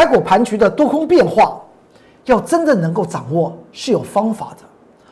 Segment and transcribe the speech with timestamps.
[0.00, 1.60] 台股盘局的多空变化，
[2.24, 4.64] 要真正能够掌握是有方法的。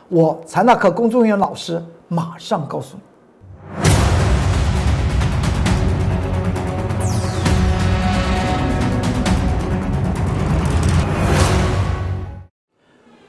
[0.07, 3.03] 我财纳克工作人员老师马上告诉你。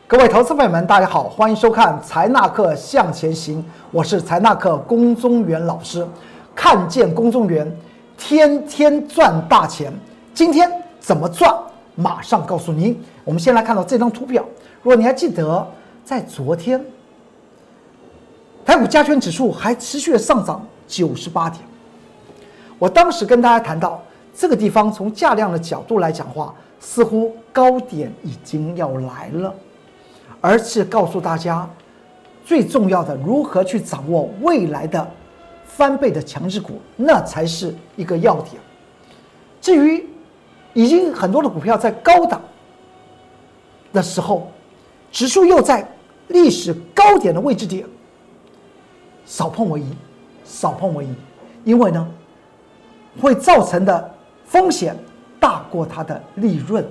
[0.06, 6.08] 各位投资朋友们，大家好，欢迎收看财纳克向前行，我是财纳克公中原老师。
[6.54, 7.70] 看见公中原，
[8.16, 9.92] 天天赚大钱。
[10.32, 10.72] 今天
[11.10, 11.52] 怎么赚？
[11.96, 12.96] 马上告诉您。
[13.24, 14.44] 我们先来看到这张图表。
[14.80, 15.66] 如果你还记得，
[16.04, 16.80] 在昨天，
[18.64, 21.60] 台股加权指数还持续上涨九十八点。
[22.78, 24.00] 我当时跟大家谈到，
[24.32, 29.52] 这个地方从价量的角度来讲话，似乎高点已经要来了。
[30.40, 31.68] 而是告诉大家，
[32.44, 35.10] 最重要的如何去掌握未来的
[35.64, 38.62] 翻倍的强势股，那才是一个要点。
[39.60, 40.08] 至于
[40.74, 42.40] 已经很多的股票在高档
[43.92, 44.50] 的时候，
[45.10, 45.86] 指数又在
[46.28, 47.86] 历史高点的位置点，
[49.24, 49.96] 少碰为宜，
[50.44, 51.14] 少碰为宜，
[51.64, 52.08] 因为呢，
[53.20, 54.96] 会造成的风险
[55.38, 56.84] 大过它的利润，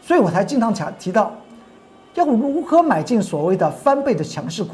[0.00, 1.32] 所以我才经常讲提到。
[2.14, 4.70] 要如何买进所谓的翻倍的强势股，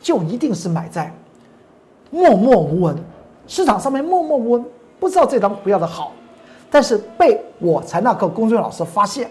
[0.00, 1.14] 就一定是买在
[2.10, 2.96] 默默无闻，
[3.46, 4.64] 市场上面默默无闻，
[4.98, 6.12] 不知道这张股票的好，
[6.70, 9.28] 但是被我财纳克公众老师发现，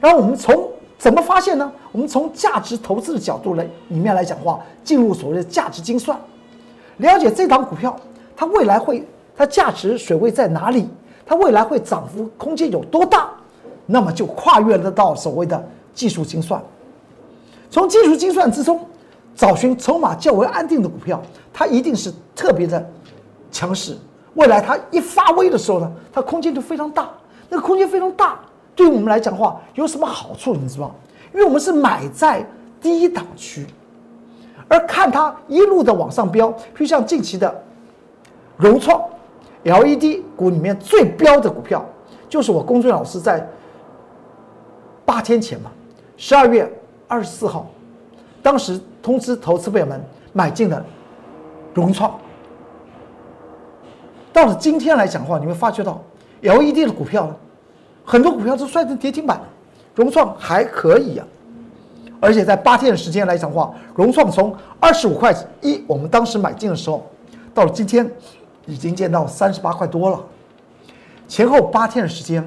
[0.00, 1.70] 然后我们从怎么发现呢？
[1.90, 6.16] 我们从价值投资的角度来里面来讲话，进入所谓的价值精算，
[6.98, 7.96] 了解这档股票
[8.36, 9.04] 它未来会
[9.36, 10.88] 它价值水位在哪里，
[11.26, 13.30] 它未来会涨幅空间有多大，
[13.86, 16.62] 那么就跨越得到所谓的技术精算。
[17.70, 18.80] 从技术精算之中
[19.34, 21.20] 找寻筹码较为安定的股票，
[21.52, 22.88] 它一定是特别的
[23.50, 23.96] 强势。
[24.34, 27.10] 未来它一发威的时候呢，它空间就非常大。
[27.48, 28.38] 那个空间非常大，
[28.74, 30.54] 对于我们来讲的话，有什么好处？
[30.54, 30.94] 你知道吗？
[31.32, 32.44] 因为我们是买在
[32.80, 33.66] 低档区，
[34.68, 37.62] 而看它一路的往上飙，就像近期的
[38.56, 39.02] 融创
[39.64, 41.84] LED 股里面最标的股票，
[42.28, 43.46] 就是我龚俊老师在
[45.04, 45.70] 八天前嘛，
[46.16, 46.70] 十二月。
[47.12, 47.66] 二十四号，
[48.40, 50.00] 当时通知投资朋友们
[50.32, 50.80] 买进了
[51.74, 52.16] 融创。
[54.32, 56.00] 到了今天来讲的话，你会发觉到
[56.42, 57.36] LED 的股票呢，
[58.04, 59.40] 很多股票都摔成跌停板，
[59.94, 61.24] 融创还可以呀。
[62.20, 67.06] 而且在八天的时间来讲的话，融创从二十五块一，我们当时买进的时候，
[67.54, 68.08] 到了今天
[68.66, 70.20] 已经见到三十八块多了。
[71.26, 72.46] 前后八天的时间，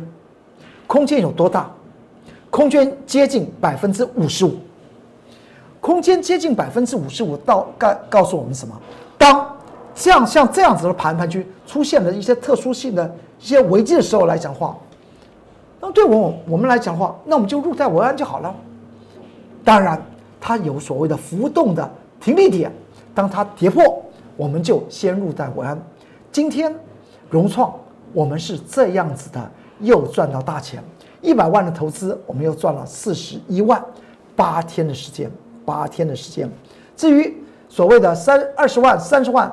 [0.86, 1.70] 空间有多大？
[2.50, 4.56] 空间接近百分之五十五，
[5.82, 8.80] 空间接近百分之五十五，到告告诉我们什么？
[9.18, 9.53] 当
[9.96, 14.76] 像像这样子的盘盘区出现了一些特殊性的一些危机的时候来讲话，
[15.80, 18.54] 那对我我们来讲话，那我们就入在文安就好了。
[19.64, 20.02] 当然，
[20.42, 21.90] 它有所谓的浮动的
[22.20, 22.72] 停利点，
[23.14, 24.04] 当它跌破，
[24.36, 25.82] 我们就先入在文安。
[26.32, 26.74] 今天
[27.30, 27.74] 融创，
[28.12, 30.84] 我们是这样子的，又赚到大钱。
[31.22, 33.82] 一百万的投资，我们又赚了四十一万，
[34.36, 35.32] 八天的时间，
[35.64, 36.50] 八天的时间。
[36.98, 39.50] 至于所谓的三二十万、三十万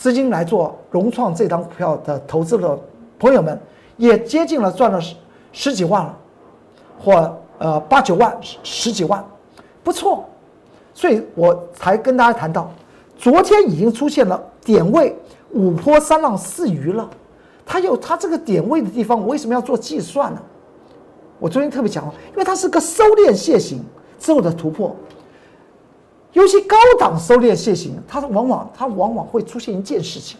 [0.00, 2.80] 资金来做融创这张股票的投资的
[3.18, 3.60] 朋友们，
[3.98, 5.14] 也接近了赚了十
[5.52, 6.18] 十几万了，
[6.98, 9.22] 或呃八九万、十十几万，
[9.84, 10.24] 不错。
[10.94, 12.70] 所以我才跟大家谈到，
[13.18, 15.14] 昨天已经出现了点位
[15.50, 17.06] 五波三浪四余了，
[17.66, 20.40] 它有它这个点位的地方，我为什么要做计算呢？
[21.38, 23.84] 我昨天特别讲了，因为它是个收敛楔形
[24.18, 24.96] 之后的突破，
[26.32, 30.38] 尤其高档收敛楔形，它往往它往往会出现一件事情，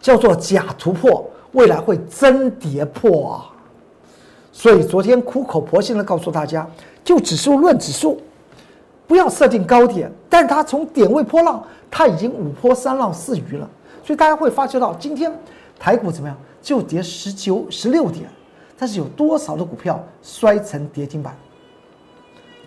[0.00, 3.50] 叫做假突破，未来会真跌破啊！
[4.52, 6.68] 所以昨天苦口婆心的告诉大家，
[7.02, 8.20] 就指数论指数，
[9.06, 11.60] 不要设定高点，但是它从点位波浪，
[11.90, 13.68] 它已经五波三浪四余了，
[14.04, 15.32] 所以大家会发觉到今天
[15.78, 18.28] 台股怎么样，就跌十九十六点。
[18.78, 21.36] 但是有多少的股票摔成跌停板？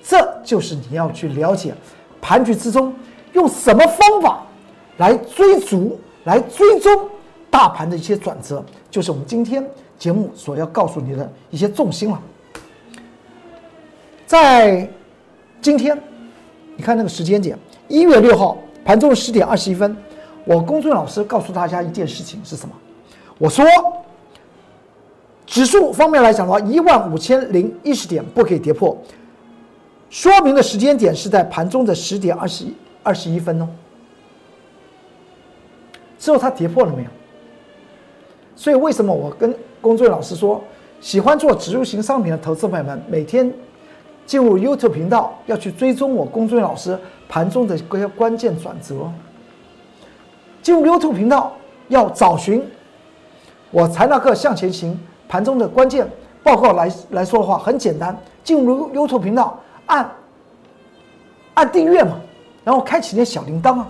[0.04, 1.74] 这就是你要去了解
[2.22, 2.94] 盘局之中
[3.34, 4.46] 用什么方法
[4.98, 7.10] 来追逐、来追踪
[7.50, 9.66] 大盘的一些转折，就是我们今天
[9.98, 12.22] 节目所要告诉你的一些重心了。
[14.26, 14.90] 在
[15.62, 15.98] 今天，
[16.76, 17.58] 你看那个时间点，
[17.88, 19.96] 一月六号盘中十点二十一分，
[20.46, 22.74] 我公孙老师告诉大家一件事情是什么？
[23.38, 23.66] 我说。
[25.50, 28.96] 指数方面来讲的话，一万五千零一十点不可以跌破，
[30.10, 32.74] 说明的时间点是在盘中的十点二十一
[33.04, 33.68] 二十一分哦。
[36.18, 37.10] 之后它跌破了没有？
[38.56, 40.62] 所以为什么我跟工作老师说，
[41.00, 43.54] 喜欢做指数型商品的投资朋友们，每天
[44.26, 46.98] 进入 YouTube 频道要去追踪我龚俊老师
[47.30, 49.12] 盘中的一些关键转折。
[50.64, 51.56] 进入 YouTube 频道
[51.90, 52.62] 要找寻
[53.70, 55.00] 我财纳克向前行
[55.30, 56.10] 盘中的关键
[56.42, 59.58] 报告来来说的话，很简单，进入 YouTube 频道
[59.88, 60.10] 按
[61.56, 62.20] 按订阅嘛，
[62.64, 63.88] 然后开启那小铃铛啊，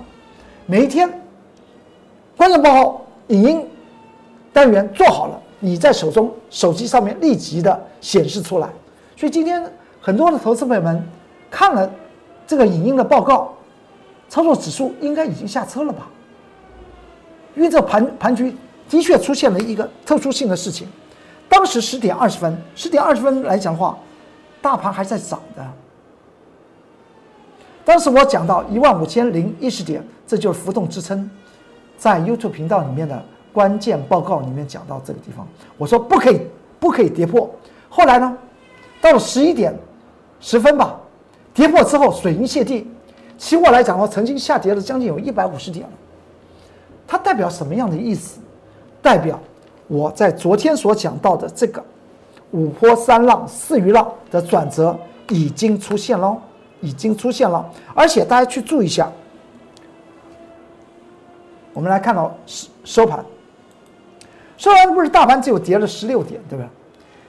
[0.66, 1.08] 每一天
[2.36, 3.68] 关键报告影音
[4.54, 5.42] 单元做好了。
[5.60, 8.70] 你在手中手机上面立即的显示出来，
[9.16, 9.64] 所以今天
[10.00, 11.04] 很多的投资朋友们
[11.50, 11.92] 看了
[12.46, 13.54] 这个影音的报告，
[14.30, 16.08] 操作指数应该已经下车了吧？
[17.56, 18.56] 因为这盘盘局
[18.88, 20.88] 的确出现了一个特殊性的事情。
[21.50, 23.98] 当时十点二十分，十点二十分来讲的话，
[24.62, 25.66] 大盘还在涨的。
[27.88, 31.32] 当时我讲到一万五千零一十点，这就是浮动支撑，
[31.98, 33.24] 在 YouTube 频道里面的。
[33.54, 35.48] 关键报告里面讲到这个地方，
[35.78, 36.42] 我说不可以，
[36.82, 37.50] 不可以跌破。
[37.90, 38.38] 后来呢，
[39.02, 39.74] 到了十一点
[40.42, 41.00] 十分吧，
[41.56, 42.86] 跌破之后水银泻地，
[43.38, 45.92] 期货来讲的话，曾经下跌了将近有一百五十点了。
[47.08, 48.40] 它代表什么样的意思？
[49.02, 49.40] 代表
[49.88, 51.82] 我在昨天所讲到的这个
[52.52, 54.96] 五波三浪四鱼浪的转折
[55.30, 56.38] 已经出现了，
[56.82, 57.70] 已经出现了。
[57.94, 59.12] 而且大家去注意一下，
[61.74, 63.24] 我们来看到收收盘。
[64.58, 66.70] 收盘不是大盘只有跌了十六点，对不对？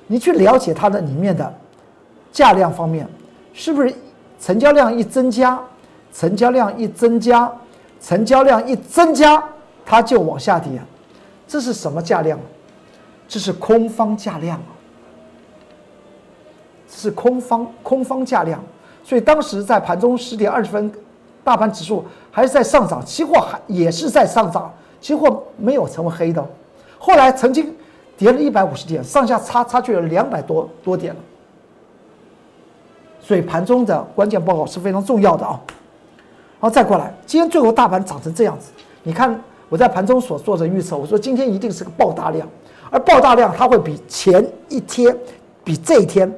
[0.06, 1.54] 你去了解它的里面的
[2.32, 3.06] 价量方面，
[3.52, 3.94] 是不是
[4.40, 5.60] 成交量一增加，
[6.12, 7.52] 成交量一增加，
[8.00, 9.44] 成交量一增加，
[9.84, 10.80] 它就往下跌？
[11.46, 12.38] 这是什么价量？
[13.28, 14.72] 这是空方价量啊！
[16.88, 18.64] 是空方空方价量。
[19.08, 20.92] 所以当时在盘中十点二十分，
[21.42, 24.70] 大盘指数还是在上涨，期货还也是在上涨，
[25.00, 26.46] 期货没有成为黑的。
[26.98, 27.74] 后来曾经
[28.18, 31.16] 跌了一百五十点，上下差差距了两百多多点。
[33.18, 35.58] 所以盘中的关键报告是非常重要的啊。
[36.60, 38.72] 然后再过来，今天最后大盘涨成这样子，
[39.02, 42.46] 你看我在盘中所做的预测，我说今天一定是个爆大量，
[42.90, 45.16] 而爆大量它会比前一天，
[45.64, 46.30] 比这一天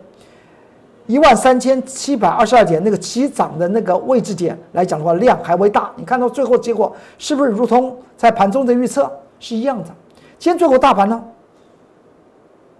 [1.11, 5.91] 一万三千七百二十二点那个起涨的那个位置点来讲的话，量还为大。
[5.97, 9.11] 你看到最后结果是不是如同在盘中的预测
[9.41, 9.89] 是一样的？
[10.39, 11.21] 今天最后大盘呢，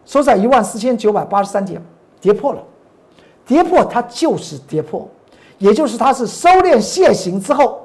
[0.05, 1.83] 收在一万四千九百八十三点，
[2.21, 2.63] 跌破了，
[3.45, 5.09] 跌破它就是跌破，
[5.59, 7.85] 也就是它是收敛线形之后，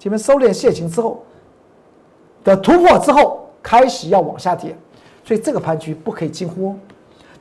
[0.00, 1.22] 前面收敛线形之后
[2.42, 4.76] 的突破之后，开始要往下跌，
[5.22, 6.74] 所以这个盘局不可以惊呼。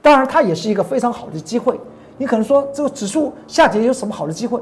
[0.03, 1.79] 当然，它也是一个非常好的机会。
[2.17, 4.61] 你可能说，这个指数下跌有什么好的机会？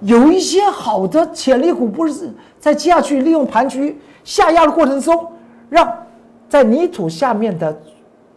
[0.00, 5.26] 有一些好的潜力股，不是在接下去利用盘局下压的过程中，
[5.68, 5.92] 让。
[6.50, 7.80] 在泥土下面的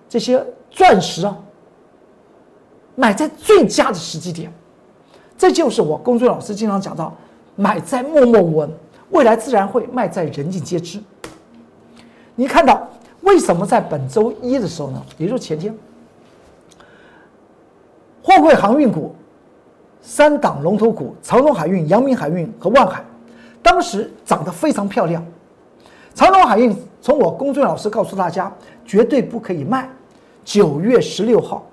[0.08, 0.40] 这些
[0.70, 1.36] 钻石啊，
[2.94, 4.54] 买在最佳的时机点，
[5.36, 7.12] 这就是我公孙老师经常讲到，
[7.56, 8.70] 买在默默无闻，
[9.10, 11.02] 未来自然会卖在人尽皆知。
[12.36, 12.88] 你看到
[13.22, 15.02] 为什么在本周一的时候呢？
[15.18, 15.76] 也就是前天，
[18.24, 19.14] 货柜航运股
[20.02, 23.04] 三档龙头股长荣海运、阳明海运和万海，
[23.62, 25.24] 当时涨得非常漂亮。
[26.16, 28.52] 长荣海运从我公孙老师告诉大家，
[28.86, 29.90] 绝对不可以卖。
[30.46, 31.66] 九月十六号，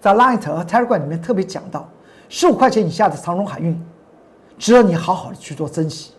[0.00, 1.88] 在 Light 和 Telegram 里面特别讲到，
[2.28, 3.80] 十五块钱以下的长荣海运，
[4.58, 6.12] 值得你好好的去做珍惜。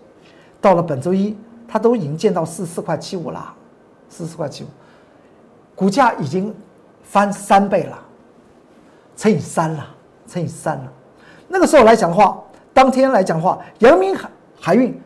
[0.62, 3.54] 到了本周一，它都已经见到四十四块七五了，
[4.10, 4.68] 四十四块七五，
[5.76, 6.54] 股价已经
[7.04, 8.00] 翻三倍了，
[9.20, 9.86] 乘以三了，
[10.26, 10.94] 乘以三了。
[11.50, 12.42] 那个时候来讲的话，
[12.74, 14.98] 当天来讲的话，阳明海海运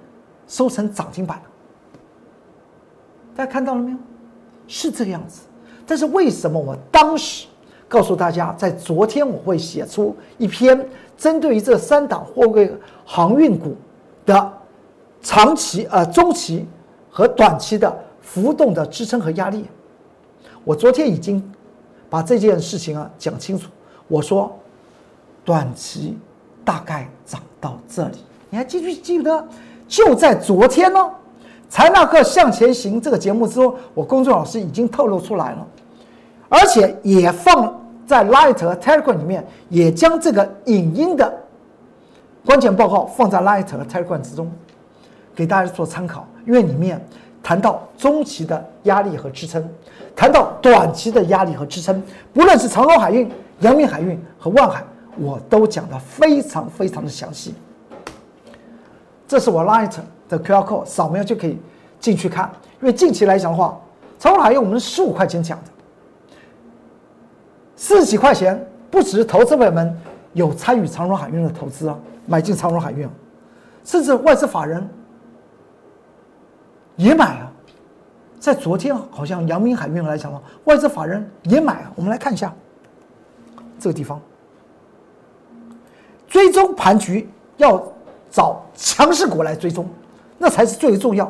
[0.47, 1.43] 收成涨停板了。
[3.35, 3.97] 大家看到了没有？
[4.67, 5.41] 是这个样子。
[5.87, 7.47] 但是为什么我当时
[7.89, 12.71] 告诉大家，在昨天我会写出一篇针对于这三档货柜
[13.03, 13.75] 航运股
[14.27, 14.53] 的
[15.23, 16.67] 长期、呃中期
[17.09, 17.91] 和短期的
[18.21, 19.65] 浮动的支撑和压力？
[20.63, 21.43] 我昨天已经
[22.11, 23.71] 把这件事情啊讲清楚。
[24.07, 24.57] 我说，
[25.43, 26.17] 短期
[26.63, 28.17] 大概涨到这里，
[28.49, 29.47] 你还记不记得？
[29.87, 31.09] 就在昨天呢。
[31.69, 35.67] 财纳克向前行这个节目之中，我公众老师已经透露出来了，
[36.47, 41.33] 而且也放在 Light 和 Telegram 里面，也将这个影音的
[42.45, 44.51] 关键报告放在 Light 和 Telegram 之中，
[45.33, 46.27] 给大家做参考。
[46.45, 47.03] 因为里面
[47.41, 49.67] 谈到中期的压力和支撑，
[50.15, 52.03] 谈到短期的压力和支撑，
[52.35, 53.27] 不论是长荣海运、
[53.63, 54.83] 阳明海运和万海，
[55.17, 57.55] 我都讲的非常非常的详细。
[59.27, 59.97] 这是我 Light。
[60.29, 61.59] 的 QR code 扫描就可以
[61.99, 62.49] 进去看，
[62.81, 63.77] 因为近期来讲的话，
[64.17, 65.65] 长荣海运我们十五块钱讲的，
[67.75, 69.95] 四十几块钱，不止投资朋友们
[70.31, 73.07] 有参与长荣海运的投资啊，买进长荣海运，
[73.83, 74.89] 甚至外资法人
[76.95, 77.51] 也买啊。
[78.39, 81.91] 在昨天好像阳明海运来讲了，外资法人也买啊。
[81.95, 82.51] 我们来看一下
[83.83, 84.21] 这个地方，
[86.25, 87.83] 追踪盘局要
[88.31, 89.85] 找强势股来追踪，
[90.37, 91.29] 那才是最为重要。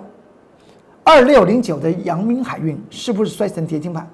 [1.04, 4.08] 二六零九的阳明海运是不是摔成跌停板？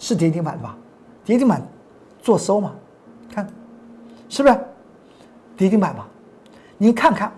[0.00, 0.76] 是跌停板吧？
[1.24, 1.64] 跌停板
[2.20, 2.74] 做收嘛？
[3.30, 3.48] 看，
[4.28, 4.58] 是不是
[5.56, 6.08] 跌停板吧？
[6.76, 7.32] 你看看，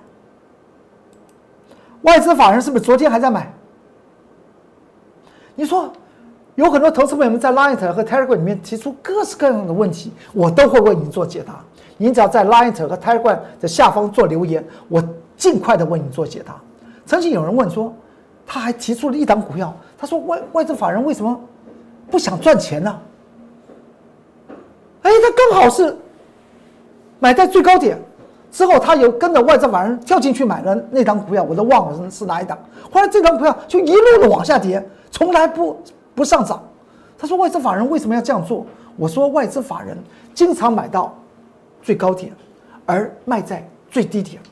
[2.00, 3.52] 外资法人是不是昨天还在买？
[5.54, 5.92] 你说
[6.56, 11.62] 有很多投资朋友们在 Line 和 Telegram 里面提出各式各样的问题，我都会为您做解答。
[11.98, 15.02] 您只要在 Line 和 Telegram 的下方做留言，我
[15.36, 16.56] 尽快的为您做解答。
[17.04, 17.94] 曾经有人问说，
[18.46, 21.38] 他还提出了一档股票，他说外外资法人为什么
[22.10, 22.98] 不想赚钱呢？
[25.02, 25.94] 哎，他刚好是
[27.18, 27.98] 买在最高点
[28.50, 32.58] 之后，他又跟着外资法人跳进去买了那档股票，我都忘了是哪一档。
[32.90, 34.82] 后来这档股票就一路的往下跌。
[35.10, 35.80] 从来不
[36.16, 36.60] 不上涨，
[37.16, 38.66] 他说外资法人为什么要这样做？
[38.96, 39.96] 我说外资法人
[40.32, 41.14] 经常买到
[41.82, 42.32] 最高点，
[42.86, 44.42] 而卖在最低点，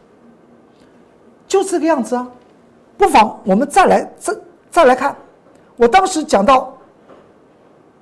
[1.48, 2.30] 就这个样子啊。
[2.98, 4.34] 不妨我们再来再
[4.70, 5.16] 再来看，
[5.76, 6.76] 我当时讲到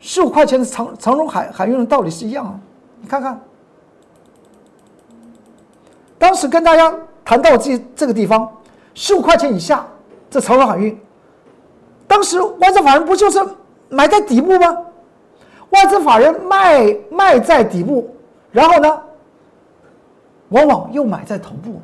[0.00, 2.59] 十五块钱的长长荣海海运的道理是一样啊。
[3.00, 3.40] 你看看，
[6.19, 6.92] 当时跟大家
[7.25, 8.50] 谈到这这个地方，
[8.95, 9.87] 十五块钱以下，
[10.28, 10.99] 这长荣海运。
[12.12, 13.40] 当时外资法人不就是
[13.88, 14.76] 买在底部吗？
[15.71, 18.14] 外资法人卖卖在底部，
[18.50, 19.02] 然后呢，
[20.50, 21.81] 往往又买在头部。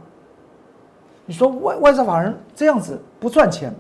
[1.25, 3.75] 你说外外资法人这样子不赚钱，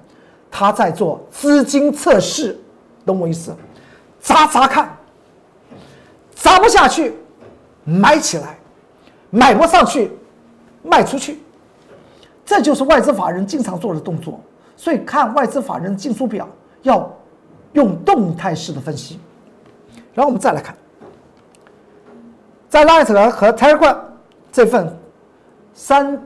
[0.50, 2.58] 他在做资金测试，
[3.04, 3.54] 懂我意思？
[4.18, 4.96] 砸砸看，
[6.34, 7.14] 砸不下去，
[7.84, 8.58] 买起来，
[9.28, 10.16] 买不上去，
[10.82, 11.42] 卖出去，
[12.46, 14.40] 这就是外资法人经常做的动作。
[14.78, 16.48] 所以看外资法人进出表
[16.82, 17.12] 要
[17.72, 19.18] 用动态式的分析，
[20.14, 20.72] 然后我们再来看，
[22.68, 23.98] 在 Light 和 Telegram
[24.52, 24.96] 这份
[25.74, 26.22] 三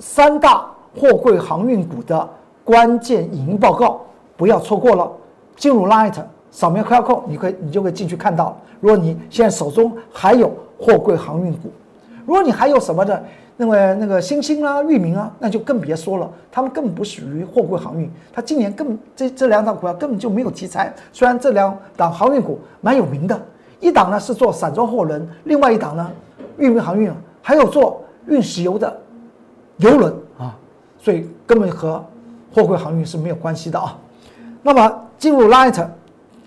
[0.00, 0.66] 三大
[0.96, 2.28] 货柜航运股的
[2.64, 4.00] 关键影音报告，
[4.36, 5.08] 不要错过了。
[5.54, 8.60] 进入 Light 扫描 QR code，你可以你就会进去看到。
[8.80, 11.70] 如果你现在手中还有货柜航运股，
[12.26, 13.24] 如果你还有什么的。
[13.62, 18.10] 那么那个星星啊、域名啊，那就更别说了，他们根本不属于货柜航运。
[18.32, 20.92] 它今年更这这两档股票根本就没有题材。
[21.12, 23.40] 虽然这两档航运股蛮有名的，
[23.78, 26.10] 一档呢是做散装货轮，另外一档呢，
[26.58, 27.08] 域名航运
[27.40, 29.00] 还有做运石油的
[29.76, 30.58] 油轮啊，
[30.98, 32.04] 所以根本和
[32.52, 33.96] 货柜航运是没有关系的啊。
[34.60, 35.86] 那么进入 Light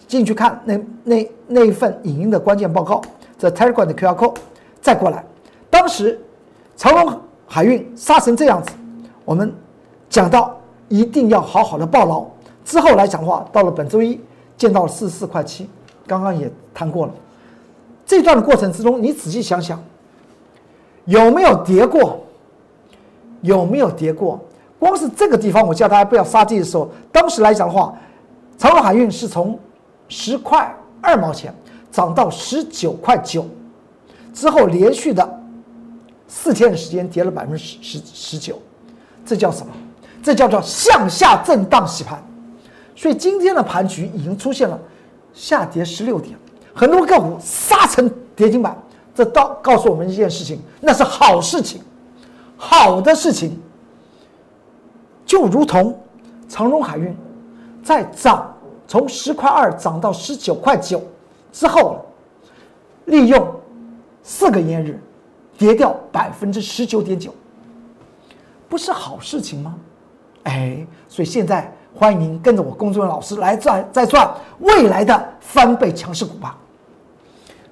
[0.06, 3.02] 进去看那那那一份影音的关键报告，
[3.38, 4.36] 这 Telegram 的 QR code
[4.82, 5.24] 再过来，
[5.70, 6.20] 当时。
[6.76, 8.72] 长荣海运杀成这样子，
[9.24, 9.54] 我们
[10.10, 10.58] 讲到
[10.90, 12.26] 一定要好好的抱牢。
[12.66, 14.20] 之后来讲的话，到了本周一
[14.58, 15.70] 见到了四十四块七，
[16.06, 17.14] 刚刚也谈过了。
[18.06, 19.82] 这段的过程之中，你仔细想想，
[21.06, 22.20] 有没有跌过？
[23.42, 24.40] 有没有跌过？
[24.78, 27.96] 光是这个地方，我叫大家不要杀跌的时候，当时来讲的话，
[28.58, 29.58] 长荣海运是从
[30.10, 31.54] 十块二毛钱
[31.92, 33.46] 涨到十九块九，
[34.34, 35.42] 之后连续的。
[36.28, 38.60] 四天的时间跌了百分之十十十九，
[39.26, 39.72] 这叫什么？
[40.24, 42.24] 这叫做向下震荡洗盘。
[42.96, 44.80] 所以今天的盘局已经出现了
[45.34, 46.38] 下跌十六点，
[46.74, 48.76] 很多个股杀成跌停板。
[49.14, 51.82] 这告告诉我们一件事情，那是好事情，
[52.58, 53.60] 好的事情。
[55.26, 55.98] 就如同
[56.50, 57.16] 长荣海运
[57.84, 58.54] 在涨，
[58.88, 61.02] 从十块二涨到十九块九
[61.52, 62.06] 之后，
[63.06, 63.56] 利用
[64.24, 65.00] 四个营业日。
[65.58, 67.34] 跌掉百分之十九点九，
[68.68, 69.76] 不是好事情吗？
[70.44, 76.58] 哎，所以现在欢迎您跟着我工作人员老师来赚再赚未来的翻倍强势股吧。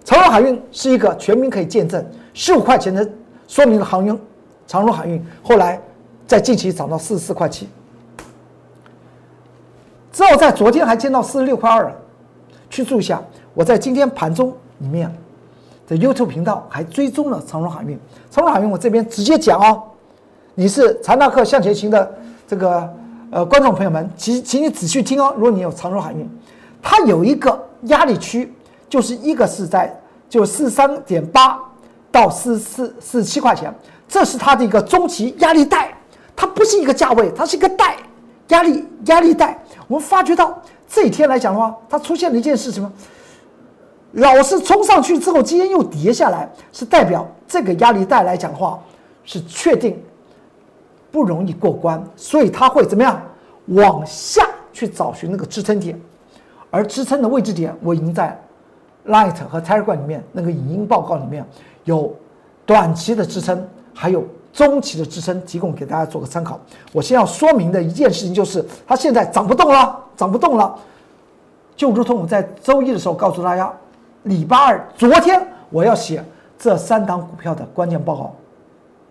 [0.04, 3.08] 长荣海运是一个全民可以见证十五块钱的
[3.48, 4.20] 说明的航运，
[4.66, 5.82] 长荣海运后来
[6.26, 7.70] 在近期涨到四十四块七，
[10.12, 11.94] 之后在昨天还见到四十六块二，
[12.70, 13.22] 去注意一下，
[13.54, 15.14] 我在今天盘中里面。
[15.86, 18.00] 在 YouTube 频道还追踪了长荣海运，
[18.32, 19.84] 长荣海运我这边直接讲哦，
[20.56, 22.16] 你是财纳克向前行的
[22.48, 22.90] 这个
[23.32, 25.34] 呃观众朋友们，请请你仔细听哦。
[25.36, 26.30] 如果你有长荣海运，
[26.82, 28.54] 它有一个压力区，
[28.88, 29.94] 就是一个是在
[30.30, 31.60] 就四三点八
[32.12, 33.74] 到四四四十七块钱，
[34.08, 35.94] 这是它的一个中期压力带，
[36.34, 37.98] 它不是一个价位，它是一个带
[38.48, 39.62] 压力压力带。
[39.88, 42.90] 我们发觉到这一天来讲的话，它出现了一件事情。
[44.14, 48.80] 老是冲上去之后，今天又跌下来，是代表这个压力带来讲话，
[49.24, 50.02] 是确定
[51.12, 53.22] 不容易过关，所以它会怎么样
[53.68, 56.00] 往下去找寻那个支撑点，
[56.70, 58.40] 而支撑的位置点我已经在
[59.08, 61.46] Light 和 Telegram 里面那个影音报告里面
[61.84, 62.16] 有
[62.66, 64.24] 短期的支撑，还有。
[64.54, 66.60] 中期的支撑提供给大家做个参考。
[66.92, 70.78] 我先要说明的一件事情就是，它现在涨不动了，涨不动了。
[71.76, 73.74] 就如同我在周一的时候告诉大家，
[74.24, 76.24] 礼拜二昨天我要写
[76.58, 78.36] 这三档股票的关键报告。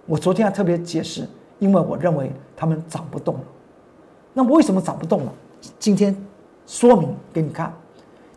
[0.07, 1.29] 我昨天还特别解释，
[1.59, 3.41] 因为我认为它们涨不动了。
[4.33, 5.33] 那么为什么涨不动了？
[5.79, 6.17] 今天
[6.67, 7.73] 说明给你看，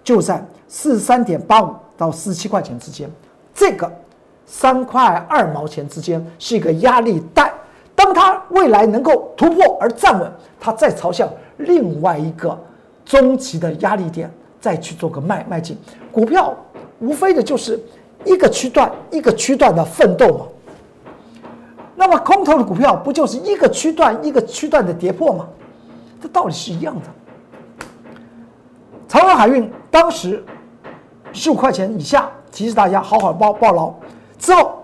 [0.04, 3.10] 就在四十三点八五到四十七块钱之间，
[3.54, 3.92] 这个。
[4.48, 7.52] 三块二毛钱之间是一个压力带，
[7.96, 11.28] 当它未来能够突破而站稳，它再朝向
[11.58, 12.56] 另外一个
[13.04, 14.32] 中期的压力点
[14.66, 15.78] 再去做个迈迈进。
[16.12, 16.58] 股票
[16.98, 17.80] 无非的就是
[18.26, 20.48] 一个区段一个区段的奋斗嘛。
[21.96, 25.48] 那么空头的股票不就是一个区段一个区段的跌破吗？
[26.20, 27.02] 这道理是一样的。
[29.08, 30.44] 长荣海运当时
[31.32, 33.94] 十五块钱以下，提示大家好好抱抱牢。
[34.40, 34.84] 之后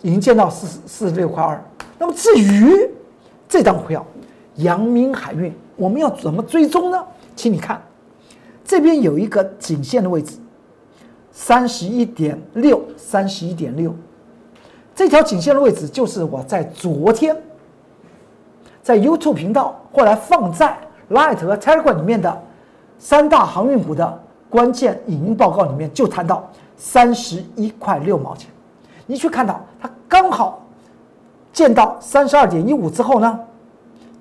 [0.00, 1.62] 已经见到四四十六块二。
[1.98, 2.90] 那么至于
[3.46, 4.04] 这张股票，
[4.56, 7.04] 阳明海运，我们要怎么追踪呢？
[7.34, 7.80] 请你看，
[8.64, 10.36] 这边有一个颈线的位置，
[11.30, 13.94] 三十一点六，三十一点六。
[14.94, 17.36] 这条颈线的位置就是我在昨天
[18.82, 20.76] 在 YouTube 频道，后来放在
[21.10, 22.42] Light 和 Telegram 里面的
[22.98, 24.22] 三大航运股的。
[24.48, 28.48] 关键影音报告里面就谈到三十一块六毛钱，
[29.04, 30.64] 你去看到它刚好
[31.52, 33.40] 见到三十二点一五之后呢，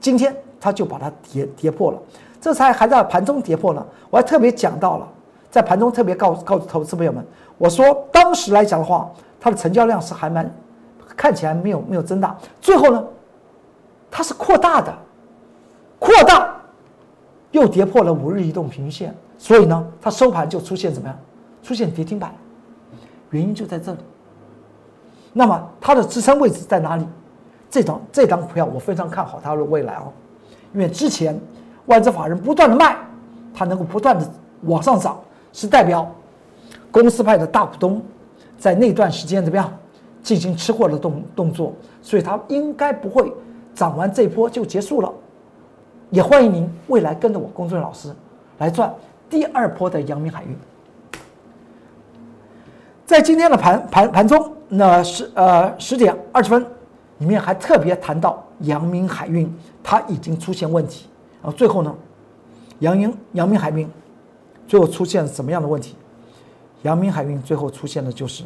[0.02, 0.36] 今天
[0.66, 2.00] 它就把它跌跌破了，
[2.42, 3.86] 这才还在盘中跌破了。
[4.10, 5.08] 我还特别讲到了，
[5.52, 7.24] 在盘中特别告告诉投资朋友们，
[7.60, 9.08] 我说当时来讲的话，
[9.40, 10.52] 它的成交量是还蛮
[11.16, 13.06] 看起来没有没有增大，最后呢，
[14.10, 14.92] 它是扩大的，
[16.00, 16.56] 扩大
[17.52, 19.16] 又跌破了五日移动平均线。
[19.38, 21.16] 所以呢，它收盘就出现怎么样？
[21.62, 22.34] 出现跌停板，
[23.30, 24.00] 原因就在这里。
[25.32, 27.06] 那么它的支撑位置在哪里？
[27.70, 30.12] 这张这张股票我非常看好它的未来哦，
[30.76, 31.40] 因为之前
[31.86, 32.98] 外资法人不断的卖，
[33.54, 34.30] 它能够不断的
[34.64, 35.18] 往上涨，
[35.54, 36.06] 是代表
[36.92, 38.02] 公司派的大股东
[38.60, 39.72] 在那段时间怎么样
[40.22, 43.34] 进行吃货的动动作，所以它应该不会
[43.74, 45.12] 涨完这波就结束了。
[46.10, 48.14] 也欢迎您未来跟着我公孙老师
[48.58, 48.94] 来赚。
[49.30, 50.56] 第二波的阳明海运，
[53.06, 56.66] 在今天的盘盘盘中，那十呃十点二十分，
[57.20, 59.52] 里面还特别谈到阳明海运
[59.84, 61.08] 它已经出现问题，
[61.42, 61.96] 然后最后呢，
[62.80, 63.90] 阳明阳明海运
[64.68, 65.96] 最后出现什么样的问题？
[66.84, 68.44] 阳明海运最后出现的就是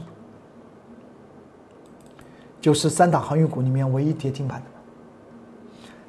[2.62, 4.66] 就是三大航运股里面唯一跌停板的，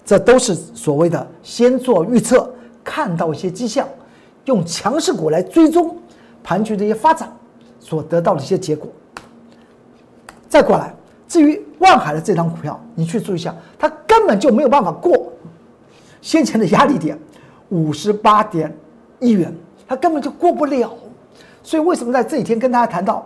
[0.04, 2.52] 这都是所谓的先做预测，
[2.84, 3.88] 看到一些迹象。
[4.46, 5.96] 用强势股来追踪
[6.42, 7.30] 盘局的一些发展，
[7.78, 8.90] 所得到的一些结果。
[10.48, 10.94] 再过来，
[11.30, 15.32] 至于万海的这张股票，你去注意一下，它根本就没有办法过
[16.20, 17.16] 先前的压力点
[17.68, 18.76] 五十八点
[19.20, 19.54] 一元，
[19.86, 20.92] 它根本就过不了。
[21.62, 23.24] 所以为什么在这几天跟大家谈到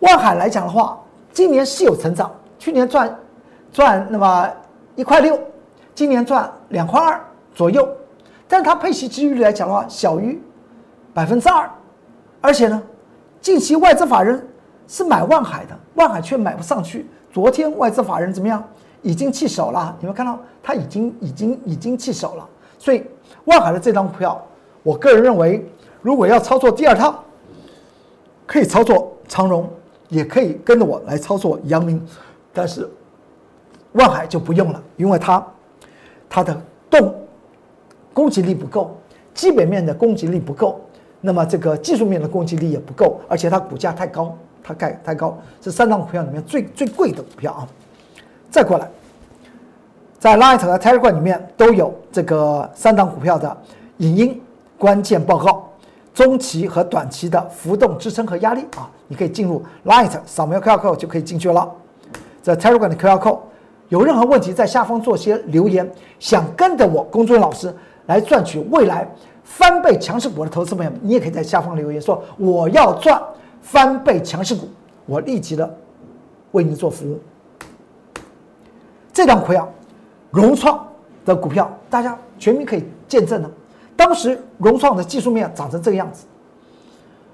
[0.00, 0.98] 万海来讲的话，
[1.32, 3.16] 今年是有成长，去年赚
[3.72, 4.50] 赚那么
[4.96, 5.38] 一块六，
[5.94, 7.88] 今年赚两块二左右。
[8.48, 10.42] 但是它配息值率来讲的话，小于
[11.14, 11.70] 百分之二，
[12.40, 12.82] 而且呢，
[13.40, 14.44] 近期外资法人
[14.88, 17.06] 是买万海的，万海却买不上去。
[17.30, 18.62] 昨天外资法人怎么样？
[19.02, 19.94] 已经弃手了。
[20.00, 22.48] 你们看到，它已经已经已经弃手了。
[22.78, 23.04] 所以
[23.44, 24.44] 万海的这张股票，
[24.82, 25.64] 我个人认为，
[26.02, 27.22] 如果要操作第二套，
[28.46, 29.68] 可以操作长荣，
[30.08, 32.04] 也可以跟着我来操作阳明，
[32.52, 32.88] 但是
[33.92, 35.46] 万海就不用了，因为它
[36.28, 37.14] 它的动。
[38.14, 38.98] 攻击力不够，
[39.32, 40.80] 基本面的攻击力不够，
[41.20, 47.68] 那么这个技术面的攻击力也不够，而且它股价太高，它盖太高，是三档股票里面最最贵的股票啊。
[48.50, 48.88] 再过来，
[50.18, 53.56] 在 Light 和 Telegram 里面都有这个三档股票的
[53.98, 54.42] 影音
[54.78, 55.68] 关键报告，
[56.12, 61.70] 中期和短期的浮动支撑和压力啊，你可以进入 Light 扫描 QR code 就可以进去了。
[62.42, 63.38] 在 Telegram 的 QR code
[63.88, 67.74] 有任何问题，在下方做些留言，想跟着我工作人员老师。
[68.06, 69.06] 来赚取未来
[69.44, 73.20] 翻倍强势股的投资朋友，你也可以在下方留言说我要赚
[73.68, 74.66] 翻倍强势股，
[75.04, 75.78] 我立即的
[76.52, 77.20] 为你做服务。
[79.12, 79.70] 这张股票，
[80.30, 80.88] 融创
[81.26, 83.50] 的股票，大家全民可以见证了，
[83.94, 86.24] 当时融创的技术面长成这个样子，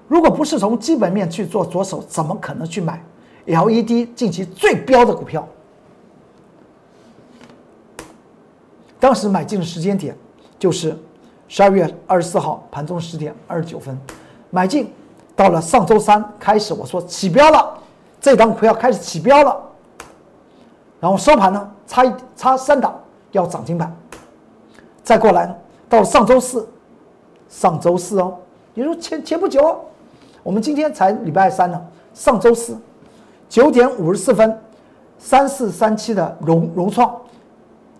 [0.09, 3.01] 如果不是从基本面去做着手，怎么可能去买
[3.45, 5.47] LED 近期最标的股票？
[8.99, 10.17] 当时买进的时间点
[10.59, 10.97] 就是
[11.47, 13.97] 十二月二十四号盘中十点二十九分
[14.49, 14.91] 买进，
[15.35, 17.77] 到了上周三开始，我说起标了，
[18.21, 19.61] 这档股票开始起标了，
[20.99, 22.97] 然后收盘呢差一差三档
[23.31, 23.93] 要涨停板，
[25.03, 25.55] 再过来呢。
[25.87, 26.67] 到了上周四，
[27.47, 28.35] 上周四哦，
[28.73, 29.79] 也就是前前不久哦，
[30.41, 31.79] 我们今天才礼拜三呢。
[32.13, 32.77] 上周四
[33.49, 34.57] 九点五十四分，
[35.19, 37.13] 三四三七的融融创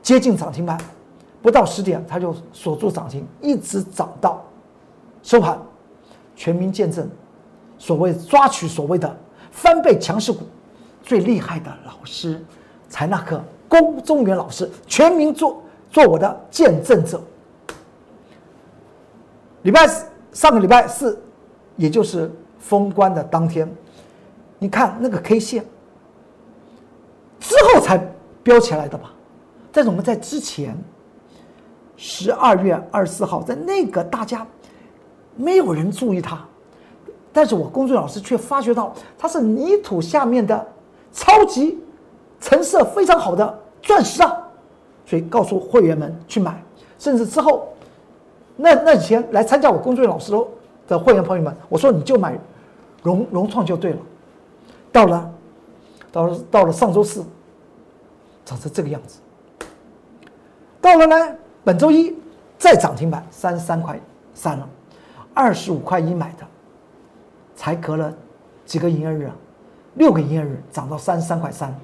[0.02, 0.78] 接近涨停板，
[1.42, 4.42] 不到十点它就锁住涨停，一直涨到
[5.22, 5.60] 收盘，
[6.36, 7.08] 全民见证，
[7.86, 9.16] 所谓抓取所谓的
[9.52, 10.40] 翻倍强势股，
[11.04, 12.44] 最厉害的老师，
[12.90, 17.22] 才那个龚中原老师，全民做做我的见证者。
[19.62, 21.22] 礼拜四，上个礼拜四，
[21.76, 23.72] 也就是封关的当天，
[24.58, 25.64] 你看那个 K 线
[27.40, 28.04] 之后才
[28.42, 29.14] 飙起来的吧？
[29.72, 30.76] 但是我们在之前，
[31.98, 34.44] 十二月二十四号，在那个大家
[35.36, 36.44] 没有人注意它，
[37.36, 40.66] 但是我工作老师却发觉到它是泥土下面的
[41.12, 41.78] 超级
[42.40, 44.38] 成色非常好的钻石啊，
[45.06, 46.64] 所以告诉会员们去买，
[46.98, 47.68] 甚至之后。
[48.56, 50.32] 那那几天来参加我工作老师
[50.88, 52.40] 的会员朋友们，我说你就买
[53.04, 53.98] 融融创就对了。
[54.94, 55.30] 到了，
[56.10, 57.22] 到了到了上周四，
[58.46, 59.20] 长成这个样子。
[60.80, 62.16] 到了呢，本周一
[62.58, 64.00] 再涨停板三十三块
[64.34, 64.66] 三了，
[65.34, 66.48] 二十五块一买的，
[67.66, 68.14] 才隔了
[68.64, 69.34] 几个营业日啊，
[69.96, 71.76] 六个营业日涨到三十三块三，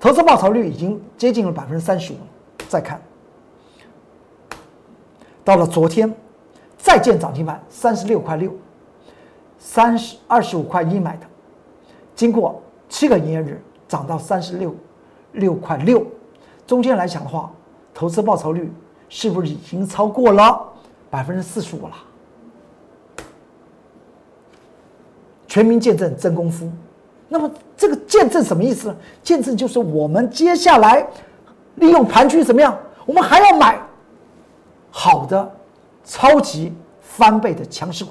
[0.00, 2.16] 投资报酬率已经接近了百分之三十五。
[2.66, 2.98] 再看。
[5.44, 6.10] 到了昨天，
[6.78, 8.50] 再见涨停板三十六块六，
[9.58, 11.26] 三十二十五块一买的，
[12.14, 14.74] 经过七个营业日涨到三十六
[15.32, 16.06] 六块六，
[16.66, 17.52] 中间来讲的话，
[17.92, 18.72] 投资报酬率
[19.10, 20.66] 是不是已经超过了
[21.10, 21.94] 百分之四十五了？
[25.56, 26.70] 全民见证真功夫，
[27.30, 28.96] 那么这个见证什么意思呢？
[29.22, 31.08] 见证就是我们接下来
[31.76, 32.78] 利用盘区怎么样？
[33.06, 33.80] 我们还要买。
[34.90, 35.50] 好的，
[36.04, 38.10] 超级翻倍的强势股，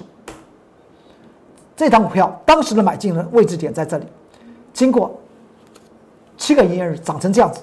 [1.75, 4.07] 这档股票当时的买进的位置点在这里，
[4.73, 5.15] 经过
[6.37, 7.61] 七个营业日涨成这样子，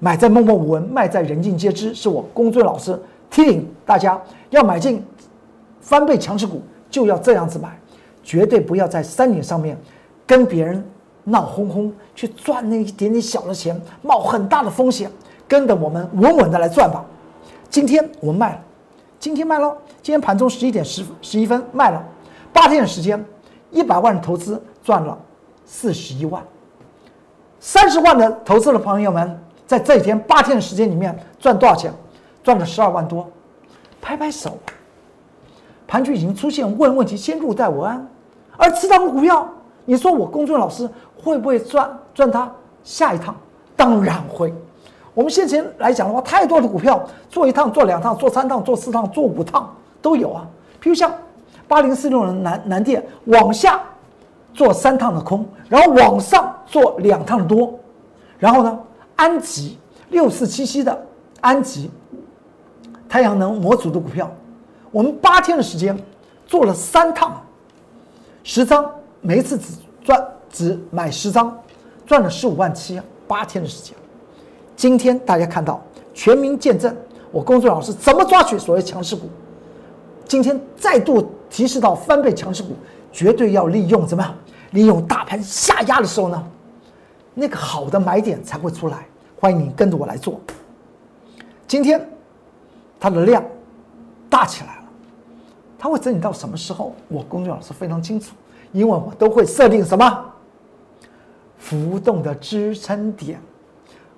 [0.00, 5.06] 买在默默无闻，卖在人尽皆知，是我公孙老师提醒大家要买进
[5.80, 6.60] 翻倍强势股，
[6.94, 7.76] 就要这样子买，
[8.22, 9.76] 绝对不要在山顶上面
[10.24, 10.88] 跟别人
[11.24, 15.10] 闹哄哄，去赚那一点点小的钱，冒很大的风险。
[15.48, 17.04] 跟着我们稳稳的来赚吧。
[17.68, 18.60] 今天我们卖了，
[19.18, 19.76] 今天卖了。
[20.04, 22.00] 今天盘中十一点十十一分卖了，
[22.52, 23.22] 八天的时间，
[23.72, 25.18] 一百万的投资赚了
[25.66, 26.40] 四十一万。
[27.58, 31.92] 三十万的投资的朋友们，在这一天八天的时间里面赚多少钱？
[32.44, 33.28] 赚了十二万多，
[34.00, 34.56] 拍拍手。
[35.94, 38.04] 盘局已经出现问问题，先入袋为安。
[38.56, 39.48] 而这档股票，
[39.84, 42.52] 你说我公众老师会不会赚赚它
[42.82, 43.32] 下一趟？
[43.76, 44.52] 当然会。
[45.14, 50.44] 我们先前来讲的话，太多的股票做一趟、做两趟、做三趟、做四趟、做五趟都有啊。
[50.82, 51.14] 譬如像
[51.68, 53.80] 八零四六的南南电，往下
[54.52, 57.72] 做三趟的空，然后往上做两趟的多。
[58.36, 58.76] 然后呢，
[59.14, 59.78] 安吉
[60.08, 61.06] 六四七七的
[61.40, 61.88] 安吉
[63.08, 64.28] 太阳能模组的股票，
[64.94, 65.98] 我们八天的时间
[66.46, 67.42] 做了三趟，
[68.44, 68.88] 十张，
[69.20, 71.52] 每一次只赚只买十张，
[72.06, 73.92] 赚了十五万七，八天的时间。
[74.76, 75.82] 今天大家看到
[76.14, 76.96] 全民见证，
[77.32, 79.28] 我工作老师怎么抓取所谓强势股？
[80.28, 82.76] 今天再度提示到翻倍强势股，
[83.10, 84.32] 绝对要利用怎么样？
[84.70, 86.40] 利用大盘下压的时候呢，
[87.34, 89.04] 那个好的买点才会出来。
[89.40, 90.40] 欢迎你跟着我来做。
[91.66, 92.08] 今天
[93.00, 93.44] 它的量
[94.30, 94.83] 大起来了，
[95.84, 96.94] 它会整理到什么时候？
[97.08, 98.34] 我公孙老师非常清楚，
[98.72, 100.24] 因为我都会设定什么
[101.58, 103.38] 浮动的支撑点。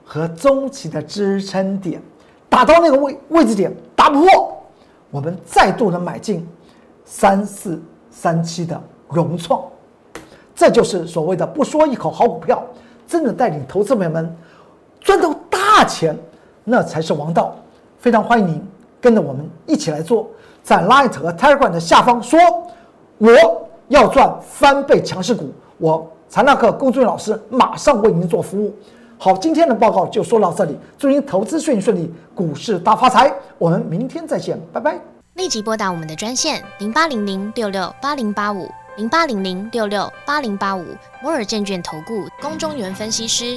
[0.04, 2.00] 和中期的支撑点，
[2.48, 4.62] 打到那个位位置点打不破，
[5.10, 6.46] 我们再度的买进
[7.04, 9.60] 三四三七的融创，
[10.54, 12.64] 这就是所谓的不说一口好股票，
[13.08, 14.32] 真的带领投资朋友们
[15.00, 16.16] 赚到大钱，
[16.62, 17.56] 那才是王道。
[17.98, 18.64] 非常欢迎您
[19.00, 20.30] 跟着我们一起来做，
[20.66, 22.36] 在 Light 和 Telegram 的下方说
[23.18, 23.30] 我
[23.86, 28.74] 要赚翻倍强势股，我财纳克龚俊老师马上为您做服务。
[29.16, 33.32] 好，今天的报告就说到这里，祝您投资顺利顺利，股市大发财。
[33.58, 34.98] 我们明天再见，拜拜。
[35.34, 40.84] 立即拨打我们的专线零八零零六六八零八五零八零零六六八零八五
[41.22, 43.56] 摩尔证券投顾龚中原分析师。